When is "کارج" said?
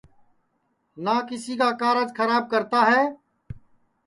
1.81-2.07